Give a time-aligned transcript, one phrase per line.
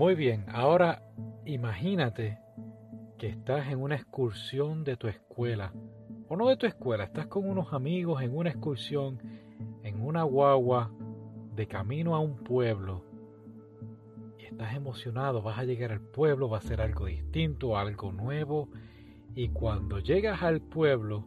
[0.00, 1.02] Muy bien, ahora
[1.44, 2.38] imagínate
[3.18, 5.74] que estás en una excursión de tu escuela,
[6.26, 9.18] o no de tu escuela, estás con unos amigos en una excursión,
[9.82, 10.90] en una guagua,
[11.54, 13.04] de camino a un pueblo,
[14.38, 18.70] y estás emocionado, vas a llegar al pueblo, va a ser algo distinto, algo nuevo,
[19.34, 21.26] y cuando llegas al pueblo,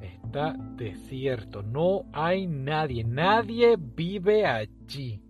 [0.00, 5.22] está desierto, no hay nadie, nadie vive allí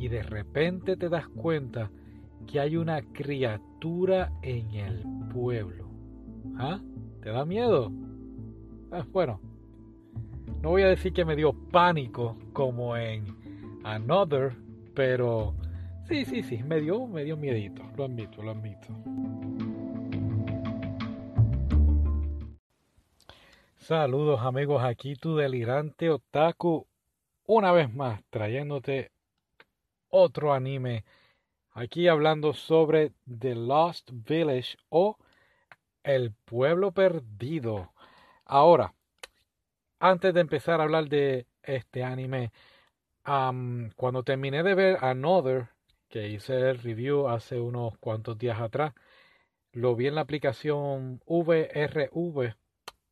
[0.00, 1.90] y de repente te das cuenta
[2.46, 5.90] que hay una criatura en el pueblo.
[6.56, 6.80] ¿Ah?
[7.20, 7.92] ¿Te da miedo?
[8.90, 9.42] Ah, bueno,
[10.62, 13.26] no voy a decir que me dio pánico como en
[13.84, 14.56] Another,
[14.94, 15.54] pero
[16.08, 18.88] sí, sí, sí, me dio, me dio miedito, lo admito, lo admito.
[23.76, 26.86] Saludos amigos, aquí tu delirante otaku,
[27.44, 29.10] una vez más trayéndote
[30.10, 31.04] otro anime.
[31.72, 35.16] Aquí hablando sobre The Lost Village o
[36.02, 37.92] El Pueblo Perdido.
[38.44, 38.94] Ahora,
[39.98, 42.50] antes de empezar a hablar de este anime,
[43.22, 45.68] cuando terminé de ver Another,
[46.08, 48.92] que hice el review hace unos cuantos días atrás,
[49.72, 52.54] lo vi en la aplicación VRV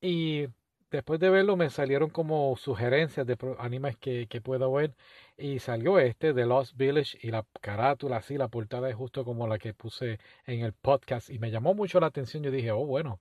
[0.00, 0.48] y
[0.90, 4.94] después de verlo me salieron como sugerencias de animes que, que puedo ver
[5.36, 9.46] y salió este de Lost Village y la carátula así, la portada es justo como
[9.46, 12.42] la que puse en el podcast y me llamó mucho la atención.
[12.42, 13.20] Yo dije, oh bueno,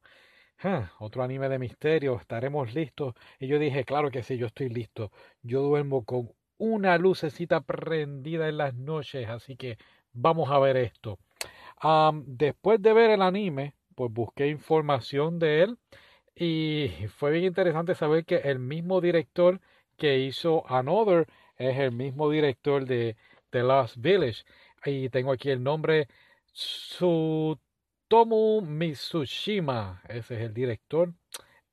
[1.00, 3.14] otro anime de misterio, estaremos listos.
[3.40, 5.12] Y yo dije, claro que sí, yo estoy listo.
[5.44, 9.78] Yo duermo con una lucecita prendida en las noches, así que
[10.14, 11.20] vamos a ver esto.
[12.26, 15.78] después de ver el anime, pues busqué información de él
[16.40, 19.60] y fue bien interesante saber que el mismo director
[19.98, 23.18] que hizo Another es el mismo director de
[23.50, 24.44] The Last Village.
[24.86, 26.08] Y tengo aquí el nombre
[26.54, 30.04] Tsutomu Mitsushima.
[30.08, 31.12] Ese es el director.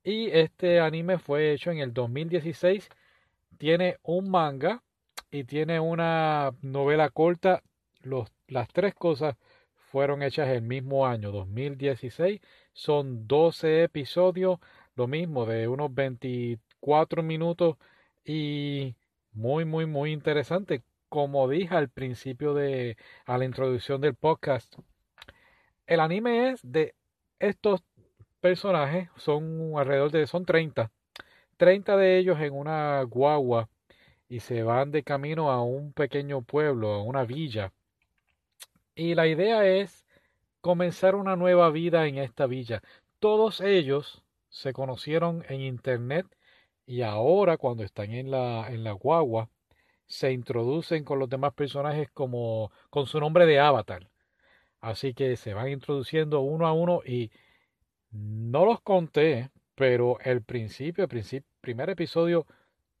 [0.03, 2.89] Y este anime fue hecho en el 2016.
[3.59, 4.81] Tiene un manga
[5.29, 7.61] y tiene una novela corta.
[8.01, 9.35] Los, las tres cosas
[9.75, 12.41] fueron hechas el mismo año, 2016.
[12.75, 14.59] Son 12 episodios,
[14.95, 17.77] lo mismo, de unos 24 minutos
[18.25, 18.95] y
[19.31, 20.83] muy, muy, muy interesante.
[21.09, 24.75] Como dije al principio de a la introducción del podcast,
[25.87, 26.95] el anime es de
[27.39, 27.81] estos
[28.41, 30.91] personajes, son alrededor de, son 30,
[31.57, 33.69] 30 de ellos en una guagua
[34.27, 37.71] y se van de camino a un pequeño pueblo, a una villa
[38.95, 40.04] y la idea es
[40.65, 42.81] comenzar una nueva vida en esta villa.
[43.19, 46.25] Todos ellos se conocieron en internet
[46.87, 49.47] y ahora cuando están en la, en la guagua
[50.07, 54.09] se introducen con los demás personajes como con su nombre de avatar.
[54.81, 57.29] Así que se van introduciendo uno a uno y
[58.09, 62.47] no los conté, pero el principio, el principio, primer episodio,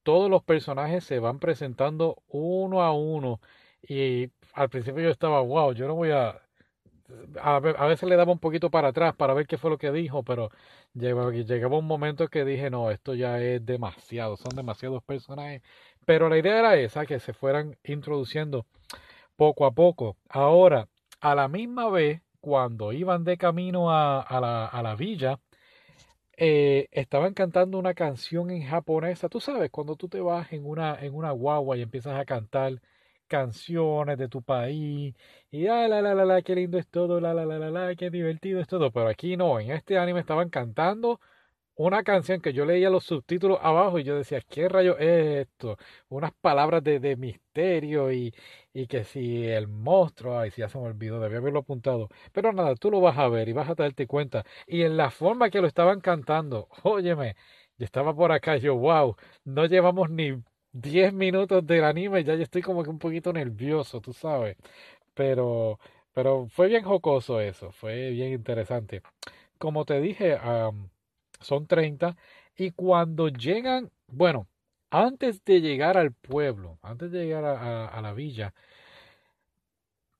[0.03, 3.41] todos los personajes se van presentando uno a uno
[3.81, 6.44] y al principio yo estaba, wow, yo no voy a...
[7.41, 10.23] A, veces le daba un poquito para atrás para ver qué fue lo que dijo,
[10.23, 10.49] pero
[10.93, 15.61] llegaba, llegaba un momento que dije, no, esto ya es demasiado, son demasiados personajes.
[16.05, 18.65] Pero la idea era esa, que se fueran introduciendo
[19.35, 20.17] poco a poco.
[20.29, 20.87] Ahora,
[21.21, 25.39] a la misma vez, cuando iban de camino a, a, la, a la, villa,
[26.37, 29.29] eh, estaban cantando una canción en japonesa.
[29.29, 32.81] Tú sabes, cuando tú te vas en una, en una guagua y empiezas a cantar
[33.25, 35.15] canciones de tu país
[35.51, 37.95] y ah, la la la la qué lindo es todo, la la la la la
[37.95, 41.19] qué divertido es todo, pero aquí no, en este anime estaban cantando
[41.75, 45.77] una canción que yo leía los subtítulos abajo y yo decía, ¿qué rayo es esto?
[46.07, 48.33] Unas palabras de, de misterio y,
[48.73, 52.09] y, que si el monstruo, ay, si ya se me olvidó, debía haberlo apuntado.
[52.31, 54.45] Pero nada, tú lo vas a ver y vas a darte cuenta.
[54.67, 57.35] Y en la forma que lo estaban cantando, óyeme,
[57.77, 60.41] yo estaba por acá, yo, wow, no llevamos ni
[60.75, 64.57] 10 minutos del anime ya yo estoy como que un poquito nervioso, tú sabes.
[65.13, 65.79] Pero,
[66.13, 69.01] pero fue bien jocoso eso, fue bien interesante.
[69.59, 70.37] Como te dije,
[71.41, 72.17] son 30
[72.57, 74.47] y cuando llegan, bueno,
[74.91, 78.53] antes de llegar al pueblo, antes de llegar a, a la villa,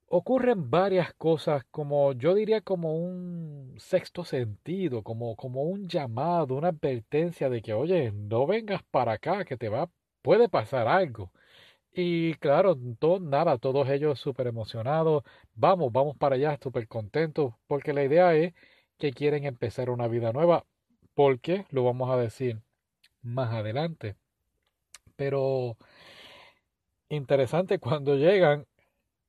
[0.08, 6.70] ocurren varias cosas como yo diría como un sexto sentido, como, como un llamado, una
[6.70, 9.90] advertencia de que, oye, no vengas para acá, que te va
[10.26, 11.32] puede pasar algo.
[11.94, 12.78] Y claro,
[13.22, 15.24] nada, todos ellos súper emocionados,
[15.56, 18.54] vamos, vamos para allá, súper contentos, porque la idea es
[18.98, 20.66] que quieren empezar una vida nueva,
[21.16, 22.62] porque lo vamos a decir
[23.22, 24.16] más adelante.
[25.16, 25.78] Pero
[27.10, 28.66] interesante cuando llegan,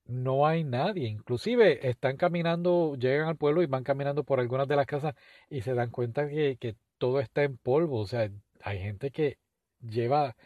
[0.07, 1.09] no hay nadie.
[1.09, 5.15] Inclusive están caminando, llegan al pueblo y van caminando por algunas de las casas
[5.51, 8.01] y se dan cuenta que, que todo está en polvo.
[8.01, 8.31] O sea,
[8.63, 9.39] hay gente que
[9.81, 10.37] lleva,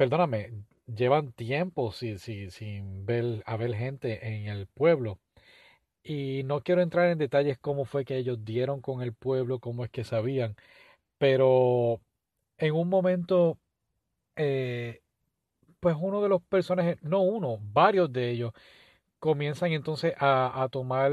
[0.00, 5.18] perdóname, llevan tiempo sin, sin, sin ver, a ver gente en el pueblo.
[6.02, 9.84] Y no quiero entrar en detalles cómo fue que ellos dieron con el pueblo, cómo
[9.84, 10.56] es que sabían,
[11.18, 12.00] pero
[12.56, 13.58] en un momento,
[14.36, 15.02] eh,
[15.80, 18.52] pues uno de los personajes, no uno, varios de ellos,
[19.18, 21.12] comienzan entonces a, a tomar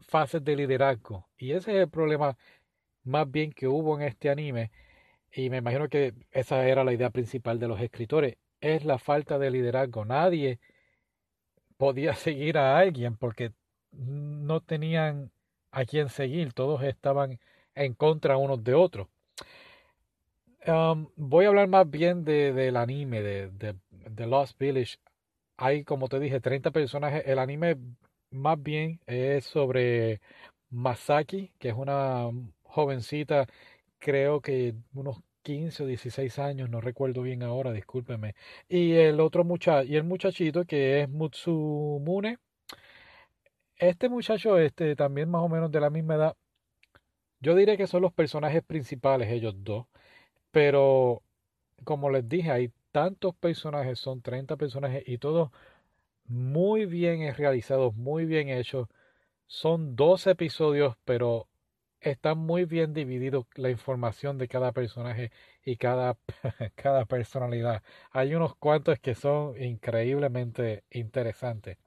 [0.00, 1.28] fases de liderazgo.
[1.38, 2.36] Y ese es el problema
[3.04, 4.72] más bien que hubo en este anime.
[5.34, 8.36] Y me imagino que esa era la idea principal de los escritores.
[8.60, 10.04] Es la falta de liderazgo.
[10.04, 10.60] Nadie
[11.76, 13.52] podía seguir a alguien porque
[13.92, 15.32] no tenían
[15.70, 16.52] a quién seguir.
[16.52, 17.40] Todos estaban
[17.74, 19.08] en contra unos de otros.
[20.66, 24.98] Um, voy a hablar más bien de, del anime, de, de, de, Lost Village.
[25.56, 27.24] Hay, como te dije, 30 personajes.
[27.26, 27.76] El anime
[28.30, 30.20] más bien es sobre
[30.70, 32.30] Masaki, que es una
[32.62, 33.46] jovencita,
[34.02, 38.34] creo que unos 15 o 16 años, no recuerdo bien ahora, discúlpeme.
[38.68, 42.38] Y el otro muchacho, y el muchachito que es Mutsumune.
[43.76, 46.36] Este muchacho, este, también más o menos de la misma edad.
[47.40, 49.86] Yo diré que son los personajes principales, ellos dos.
[50.52, 51.22] Pero,
[51.84, 55.50] como les dije, hay tantos personajes, son 30 personajes y todos
[56.26, 58.88] muy bien realizados, muy bien hechos.
[59.46, 61.48] Son dos episodios, pero
[62.02, 65.30] está muy bien dividido la información de cada personaje
[65.64, 66.16] y cada,
[66.74, 67.82] cada personalidad.
[68.10, 71.78] Hay unos cuantos que son increíblemente interesantes.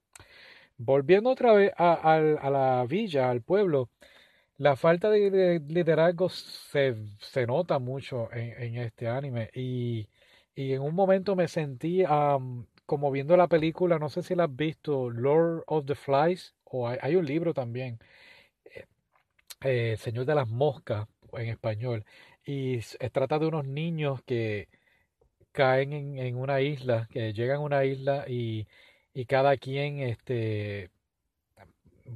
[0.78, 2.20] Volviendo otra vez a,
[2.52, 3.90] la villa, al pueblo,
[4.58, 10.10] la falta de, liderazgo se, se, nota mucho en, este anime y,
[10.56, 12.04] y, en un momento me sentí
[12.86, 16.88] como viendo la película, no sé si la has visto, Lord of the Flies, o
[16.88, 18.00] hay un libro también
[19.66, 22.06] eh, Señor de las Moscas en español.
[22.46, 24.70] Y se trata de unos niños que
[25.52, 28.68] caen en, en, una isla, que llegan a una isla y,
[29.14, 30.92] y cada quien, este,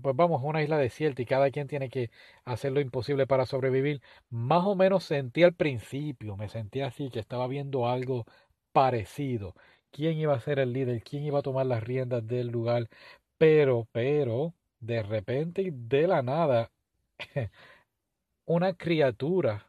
[0.02, 2.12] pues vamos a una isla desierta y cada quien tiene que
[2.46, 4.02] hacer lo imposible para sobrevivir.
[4.30, 8.26] Más o menos sentí al principio, me sentí así, que estaba viendo algo
[8.72, 9.56] parecido.
[9.92, 11.04] ¿Quién iba a ser el líder?
[11.04, 12.90] ¿Quién iba a tomar las riendas del lugar?
[13.38, 16.72] Pero, pero, de repente, de la nada,
[18.46, 19.66] una criatura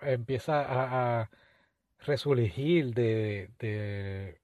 [0.00, 1.30] empieza a, a
[2.00, 4.40] resurgir de, de,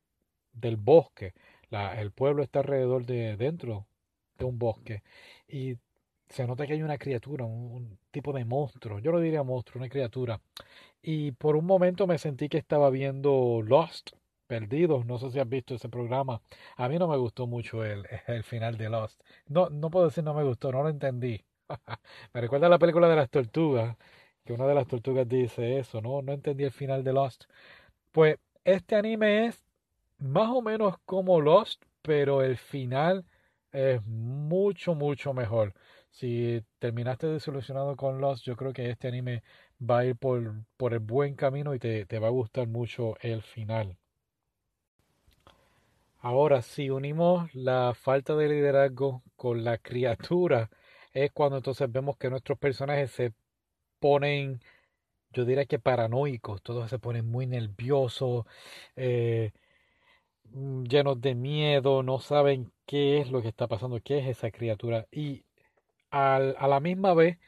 [0.53, 1.35] del bosque.
[1.71, 3.87] El pueblo está alrededor de dentro
[4.39, 5.03] de un bosque
[5.49, 5.77] y
[6.29, 8.99] se nota que hay una criatura, un, un, tipo de monstruo.
[9.01, 10.41] Yo lo diría monstruo, una criatura.
[11.03, 14.11] Y por un momento me sentí que estaba viendo Lost,
[14.47, 15.07] Perdidos.
[15.07, 16.41] No sé si has visto ese programa.
[16.77, 19.21] A mí no me gustó mucho el, el final de Lost.
[19.47, 21.45] No, no puedo decir no me gustó, no lo entendí.
[22.33, 23.97] Me recuerda la película de las tortugas,
[24.45, 26.23] que una de las tortugas dice eso, ¿no?
[26.23, 27.45] No entendí el final de Lost.
[28.13, 29.63] Pues este anime es
[30.19, 33.25] más o menos como Lost, pero el final
[33.73, 35.75] es mucho, mucho mejor.
[36.11, 39.43] Si terminaste desilusionado con Lost, yo creo que este anime
[39.81, 43.17] va a ir por, por el buen camino y te, te va a gustar mucho
[43.21, 43.99] el final.
[46.21, 50.71] Ahora, si unimos la falta de liderazgo con la criatura
[51.13, 53.33] es cuando entonces vemos que nuestros personajes se
[54.01, 54.61] ponen,
[55.33, 58.47] yo diría que paranoicos, todos se ponen muy nerviosos,
[58.97, 59.53] eh,
[60.51, 64.51] mm, llenos de miedo, no saben qué es lo que está pasando, qué es esa
[64.51, 65.07] criatura.
[65.13, 65.45] Y
[66.11, 67.39] al, a la misma vez,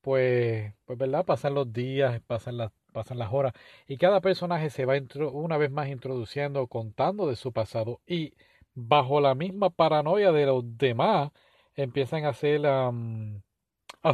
[0.00, 1.24] pues, pues, ¿verdad?
[1.24, 3.52] Pasan los días, pasan las, pasan las horas,
[3.86, 4.94] y cada personaje se va
[5.32, 8.34] una vez más introduciendo, contando de su pasado, y
[8.74, 11.30] bajo la misma paranoia de los demás,
[11.76, 12.92] empiezan a hacer a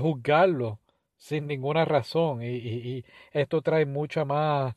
[0.00, 0.80] juzgarlo
[1.16, 4.75] sin ninguna razón y, esto trae mucha más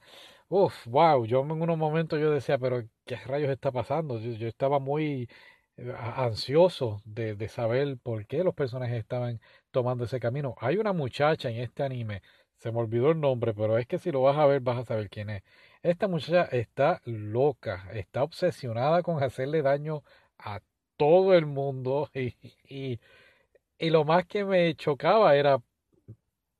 [0.50, 4.48] uff wow yo en unos momentos yo decía pero qué rayos está pasando yo, yo
[4.48, 5.30] estaba muy
[5.78, 9.40] eh, ansioso de, de, saber por qué los personajes estaban
[9.72, 10.56] tomando ese camino.
[10.60, 12.22] Hay una muchacha en este anime
[12.58, 14.86] se me olvidó el nombre pero es que si lo vas a ver vas a
[14.86, 15.44] saber quién es.
[15.84, 20.04] Esta muchacha está loca está obsesionada con hacerle daño
[20.38, 20.60] a
[21.00, 22.36] todo el mundo y,
[22.70, 23.00] y,
[23.80, 25.62] y, lo más que me chocaba era,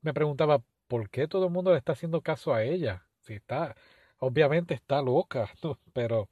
[0.02, 3.06] me preguntaba, ¿por qué todo el mundo le está haciendo caso a ella?
[3.20, 3.76] Si está,
[4.18, 5.50] obviamente está loca,
[5.92, 6.28] pero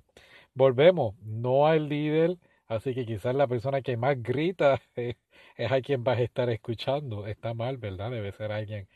[0.55, 2.39] volvemos, no hay líder,
[2.69, 5.17] así que quizás la persona que más grita es,
[5.57, 7.27] es a quien vas a estar escuchando.
[7.27, 8.11] Está mal, ¿verdad?
[8.11, 8.89] Debe ser alguien,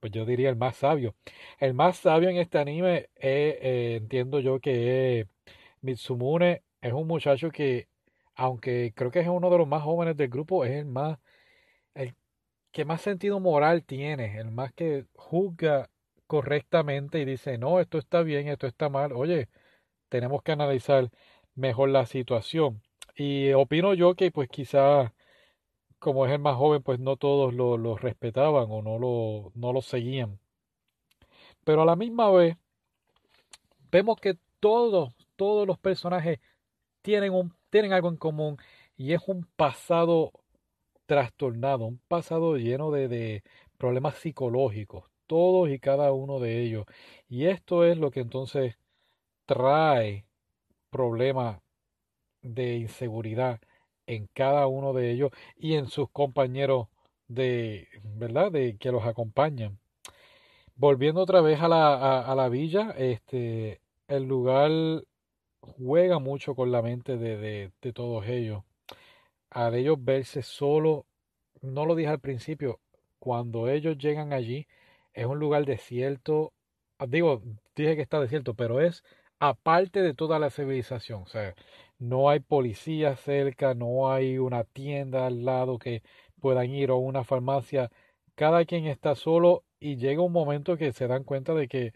[0.00, 1.14] pues yo diría el más sabio.
[1.58, 5.28] El más sabio en este anime, eh, entiendo yo que es
[5.82, 7.89] Mitsumune, es un muchacho que
[8.40, 11.18] aunque creo que es uno de los más jóvenes del grupo, es el más,
[11.94, 12.14] el
[12.72, 15.90] que más sentido moral tiene, el más que juzga
[16.26, 19.48] correctamente y dice, no, esto está bien, esto está mal, oye,
[20.08, 21.10] tenemos que analizar
[21.54, 22.82] mejor la situación.
[23.16, 25.14] Y opino yo que pues quizá
[25.98, 29.82] como es el más joven, pues no todos lo, respetaban o no lo, no lo
[29.82, 30.40] seguían.
[31.64, 32.56] Pero a la misma vez,
[33.92, 36.40] vemos que todos, todos los personajes
[37.02, 38.58] tienen, un, tienen algo en común
[38.96, 40.32] y es un pasado
[41.06, 43.42] trastornado, un pasado lleno de,
[43.78, 46.84] problemas psicológicos, todos y cada uno de ellos.
[47.28, 48.76] Y esto es lo que entonces
[49.46, 50.26] trae
[50.90, 51.60] problemas
[52.42, 53.60] de inseguridad
[54.06, 56.88] en cada uno de ellos y en sus compañeros
[57.28, 58.52] de, ¿verdad?
[58.52, 59.78] De que los acompañan.
[60.76, 64.70] Volviendo otra vez a la, a, la villa, este, el lugar
[65.60, 68.62] juega mucho con la mente de, de, de todos ellos.
[69.50, 71.06] A ellos verse solo,
[71.62, 72.80] no lo dije al principio,
[73.18, 74.66] cuando ellos llegan allí,
[75.12, 76.52] es un lugar desierto.
[77.08, 77.42] Digo,
[77.76, 79.04] dije que está desierto, pero es
[79.38, 81.22] aparte de toda la civilización.
[81.22, 81.54] O sea,
[81.98, 86.02] no hay policía cerca, no hay una tienda al lado que
[86.40, 87.90] puedan ir o una farmacia.
[88.34, 91.92] Cada quien está solo y llega un momento que se dan cuenta de que,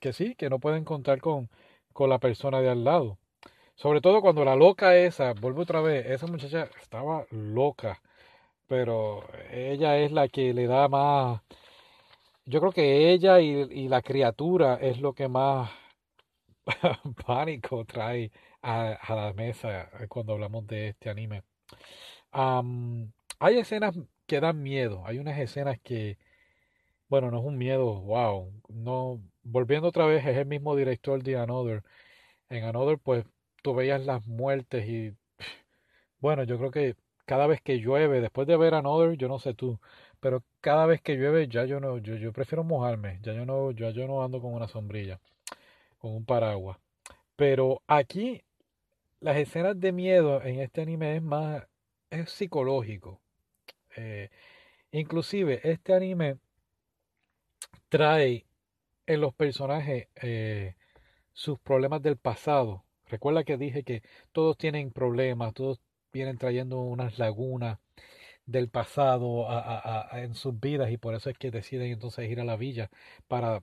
[0.00, 1.50] que sí, que no pueden contar con,
[1.92, 3.18] con la persona de al lado.
[3.74, 8.00] Sobre todo cuando la loca esa, vuelvo otra vez, esa muchacha estaba loca,
[8.68, 11.42] pero ella es la que le da más...
[12.44, 15.70] Yo creo que ella y, y la criatura es lo que más
[17.26, 18.30] pánico trae
[18.62, 21.42] a, la mesa cuando hablamos de este anime.
[22.32, 23.96] hay escenas
[24.26, 26.18] que dan miedo, hay unas escenas que,
[27.08, 31.36] bueno, no es un miedo, wow, no, volviendo otra vez, es el mismo director de
[31.36, 31.82] Another.
[32.50, 33.24] En Another, pues,
[33.62, 35.14] tú veías las muertes y,
[36.20, 36.96] bueno, yo creo que
[37.26, 39.80] cada vez que llueve, después de ver Another, yo no sé tú,
[40.20, 43.72] pero cada vez que llueve ya yo no, yo, yo prefiero mojarme, ya yo no,
[43.72, 45.20] ya yo no ando con una sombrilla
[46.02, 46.78] con un paraguas.
[47.36, 48.42] Pero aquí
[49.20, 51.64] las escenas de miedo en este anime es más
[52.10, 53.20] es psicológico.
[53.96, 54.30] Eh,
[54.92, 56.38] inclusive este anime
[57.88, 58.46] trae
[59.06, 60.76] en los personajes eh,
[61.32, 62.84] sus problemas del pasado.
[63.06, 65.80] Recuerda que dije que todos tienen problemas, todos
[66.12, 67.78] vienen trayendo unas lagunas
[68.46, 69.46] del pasado
[70.12, 72.90] en sus vidas y por eso es que deciden entonces ir a la villa
[73.28, 73.62] para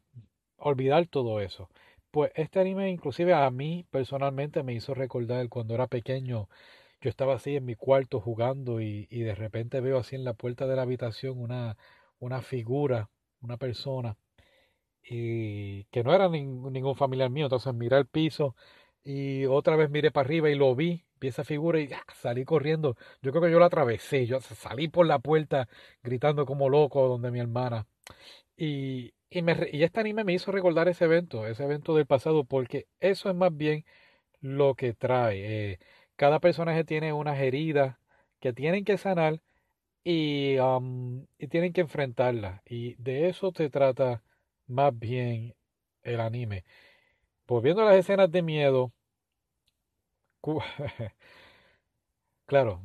[0.58, 1.70] olvidar todo eso.
[2.12, 6.50] Pues este anime inclusive a mí personalmente me hizo recordar cuando era pequeño,
[7.02, 10.34] yo estaba así en mi cuarto jugando y, y de repente veo así en la
[10.34, 11.78] puerta de la habitación una,
[12.20, 13.10] una figura,
[13.42, 14.18] una persona,
[15.10, 18.56] y que no era ningún familiar mío, entonces miré al piso
[19.04, 22.96] y otra vez miré para arriba y lo vi, vi esa figura y salí corriendo.
[23.22, 25.68] Yo creo que yo la atravesé, yo salí por la puerta
[26.04, 27.88] gritando como loco donde mi hermana.
[28.58, 32.44] Y, y, me, y este anime me hizo recordar ese evento, ese evento del pasado,
[32.46, 33.86] porque eso es más bien
[34.42, 35.72] lo que trae.
[35.74, 35.80] Eh,
[36.16, 37.98] cada personaje tiene unas heridas
[38.40, 39.42] que tienen que sanar
[40.04, 40.58] y,
[41.40, 42.62] y tienen que enfrentarlas.
[42.66, 44.24] Y de eso se trata
[44.70, 45.56] más bien
[46.04, 46.64] el anime.
[47.46, 48.94] Pues viendo las escenas de miedo,
[52.46, 52.82] claro,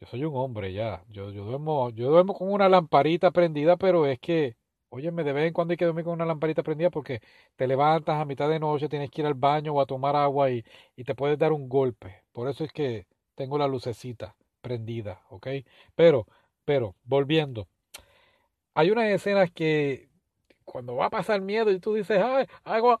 [0.00, 1.04] yo soy un hombre ya.
[1.08, 4.56] Yo, yo duermo, yo duermo con una lamparita prendida, pero es que
[4.88, 7.20] Óyeme, de vez en cuando hay que dormir con una lamparita prendida porque
[7.56, 10.50] te levantas a mitad de noche, tienes que ir al baño o a tomar agua
[10.50, 10.64] y,
[10.96, 12.22] y te puedes dar un golpe.
[12.32, 15.48] Por eso es que tengo la lucecita prendida, ¿ok?
[15.94, 16.26] Pero,
[16.64, 17.68] pero, volviendo.
[18.74, 20.05] Hay unas escenas que
[20.76, 22.46] cuando va a pasar miedo y tú dices, ¡ay,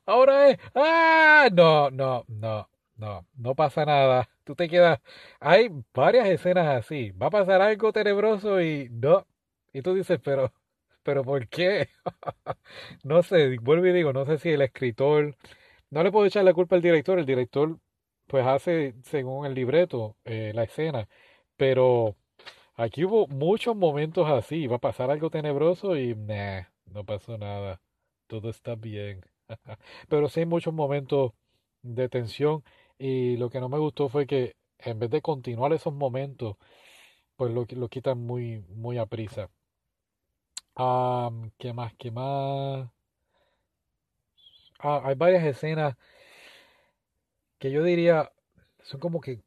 [0.06, 0.58] ahora es!
[0.74, 1.50] ¡Ah!
[1.52, 4.30] No, no, no, no, no pasa nada.
[4.44, 4.98] Tú te quedas.
[5.40, 7.10] Hay varias escenas así.
[7.10, 9.26] Va a pasar algo tenebroso y no.
[9.74, 10.54] Y tú dices, pero
[11.02, 11.88] pero ¿por qué?
[13.04, 15.36] no sé, vuelvo y digo, no sé si el escritor,
[15.90, 17.78] no le puedo echar la culpa al director, el director
[18.26, 21.08] pues hace según el libreto eh, la escena,
[21.56, 22.16] pero
[22.76, 27.80] aquí hubo muchos momentos así, va a pasar algo tenebroso y nah, no pasó nada,
[28.26, 29.22] todo está bien.
[30.08, 31.32] pero sí hay muchos momentos
[31.82, 32.64] de tensión
[32.98, 36.56] y lo que no me gustó fue que en vez de continuar esos momentos,
[37.36, 39.50] pues lo, lo quitan muy, muy a prisa.
[41.58, 41.94] ¿qué más?
[41.98, 42.88] ¿Qué más?
[44.78, 45.96] Ah, hay varias escenas
[47.58, 48.30] que yo diría
[48.82, 49.40] son como que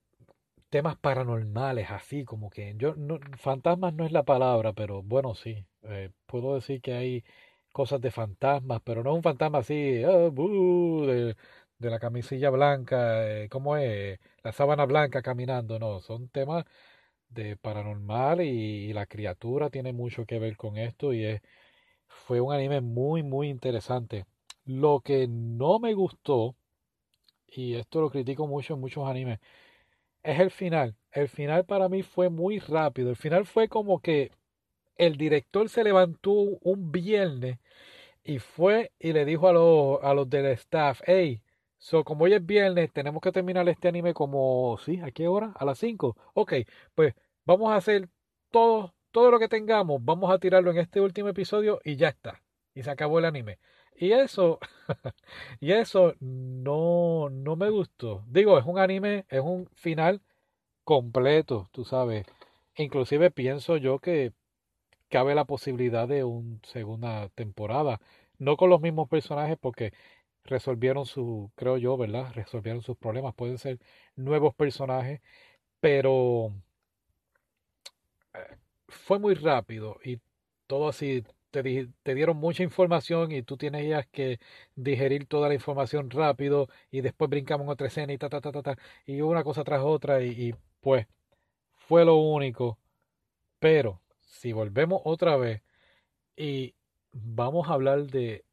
[0.69, 5.65] temas paranormales, así como que yo no, fantasmas no es la palabra, pero bueno, sí.
[5.83, 7.23] Eh, puedo decir que hay
[7.71, 11.35] cosas de fantasmas, pero no un fantasma así, ah, de,
[11.79, 14.19] de la camisilla blanca, eh, ¿cómo es?
[14.43, 16.65] La sábana blanca caminando, no, son temas
[17.29, 21.41] de paranormal y, la criatura tiene mucho que ver con esto y es,
[22.07, 24.25] fue un anime muy, muy interesante.
[24.65, 26.55] Lo que no me gustó,
[27.47, 29.39] y esto lo critico mucho en muchos animes,
[30.23, 30.95] es el final.
[31.11, 33.09] El final para mí fue muy rápido.
[33.09, 34.31] El final fue como que
[34.97, 37.59] el director se levantó un viernes
[38.23, 41.41] y fue y le dijo a los, a los del staff, hey,
[41.77, 44.99] so como hoy es viernes, tenemos que terminar este anime como, ¿sí?
[45.01, 45.53] ¿A qué hora?
[45.55, 46.15] A las 5.
[46.33, 46.53] Ok,
[46.95, 48.09] pues vamos a hacer
[48.51, 52.41] todo, todo lo que tengamos, vamos a tirarlo en este último episodio y ya está.
[52.75, 53.57] Y se acabó el anime.
[53.99, 54.59] Y eso,
[55.59, 58.23] y eso no, no me gustó.
[58.27, 60.21] Digo, es un anime, es un final
[60.85, 62.25] completo, tú sabes.
[62.77, 64.33] Inclusive pienso yo que
[65.09, 68.01] cabe la posibilidad de una segunda temporada.
[68.39, 69.93] No con los mismos personajes porque
[70.45, 72.31] resolvieron su, creo yo, ¿verdad?
[72.35, 73.35] Resolvieron sus problemas.
[73.35, 73.79] Pueden ser
[74.17, 75.21] nuevos personajes,
[75.81, 76.53] pero
[78.33, 80.19] eh, fue muy rápido y
[80.67, 81.23] todo así.
[81.51, 84.39] Te, te dieron mucha información y tú tienes que
[84.75, 88.51] digerir toda la información rápido y después brincamos en otra escena y ta, ta, ta,
[88.51, 91.07] ta, ta y una cosa tras otra y, pues
[91.73, 92.77] fue lo único.
[93.59, 95.61] Pero si volvemos otra vez
[96.35, 96.75] y
[97.11, 98.45] vamos a hablar de,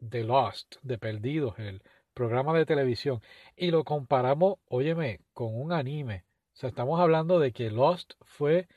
[0.00, 1.82] de Lost, de Perdidos, el
[2.14, 3.22] programa de televisión,
[3.56, 6.24] y lo comparamos, óyeme, con un anime.
[6.54, 8.68] O sea, estamos hablando de que Lost fue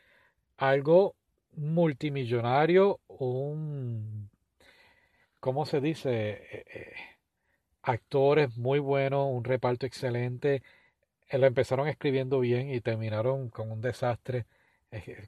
[0.58, 1.17] algo
[1.58, 4.30] multimillonario, un,
[5.40, 6.30] ¿cómo se dice?
[6.32, 6.94] Eh, eh,
[7.84, 10.64] actores muy buenos, un reparto excelente.
[11.30, 14.46] Eh, lo empezaron escribiendo bien y terminaron con un desastre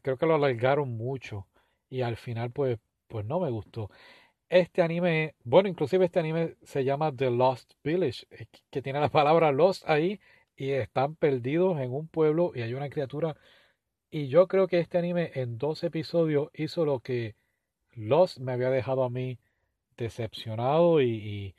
[0.02, 1.48] creo que lo alargaron mucho
[1.90, 3.90] y al final pues, pues no me gustó.
[4.50, 8.26] Este anime, bueno, inclusive este anime se llama The Lost Village,
[8.72, 10.20] que tiene la palabra Lost ahí
[10.56, 13.36] y están perdidos en un pueblo y hay una criatura.
[14.12, 17.36] Y yo creo que este anime en dos episodios hizo lo que
[17.94, 19.40] Lost me había dejado a mí
[19.98, 21.56] decepcionado y,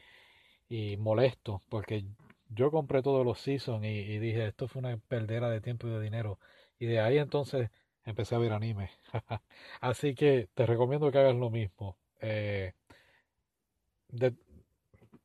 [0.69, 2.05] y, molesto, porque
[2.49, 6.01] yo compré todos los seasons y, dije, esto fue una perdera de tiempo y de
[6.01, 6.39] dinero.
[6.79, 7.71] Y de ahí entonces
[8.05, 8.91] empecé a ver anime.
[9.81, 11.99] Así que te recomiendo que hagas lo mismo.
[12.21, 12.73] Eh,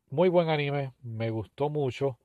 [0.10, 2.20] muy buen anime, me gustó mucho.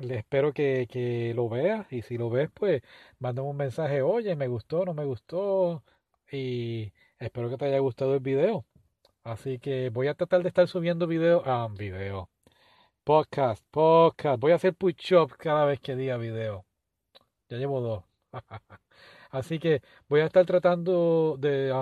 [0.00, 2.82] Le espero que, que, lo veas y si lo ves, pues
[3.18, 5.82] mándame un mensaje, oye, me gustó, no me gustó
[6.30, 8.64] y espero que te haya gustado el video.
[9.24, 12.30] Así que voy a tratar de estar subiendo video, ah, video,
[13.04, 14.40] podcast, podcast.
[14.40, 16.64] Voy a hacer push-up cada vez que diga video.
[17.48, 18.04] Ya llevo dos.
[19.30, 21.72] Así que voy a estar tratando de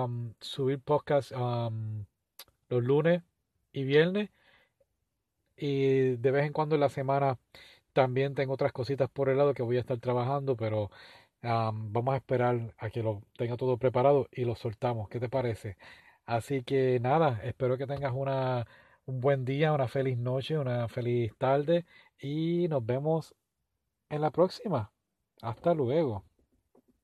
[0.40, 3.22] subir podcast los lunes
[3.72, 4.30] y viernes.
[5.56, 7.38] Y de vez en cuando en la semana
[7.96, 10.90] también tengo otras cositas por el lado que voy a estar trabajando, pero
[11.42, 15.08] vamos a esperar a que lo tenga todo preparado y lo soltamos.
[15.08, 15.78] ¿Qué te parece?
[16.26, 18.66] Así que nada, espero que tengas una,
[19.06, 21.86] un buen día, una feliz noche, una feliz tarde
[22.20, 23.34] y nos vemos
[24.10, 24.92] en la próxima.
[25.42, 26.24] Hasta luego.